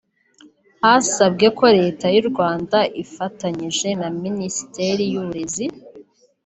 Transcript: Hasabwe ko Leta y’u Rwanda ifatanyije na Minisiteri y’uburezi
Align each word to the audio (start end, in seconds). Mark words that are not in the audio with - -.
Hasabwe 0.81 1.47
ko 1.57 1.65
Leta 1.79 2.05
y’u 2.15 2.25
Rwanda 2.29 2.77
ifatanyije 3.03 3.89
na 4.01 4.09
Minisiteri 4.23 5.03
y’uburezi 5.13 5.65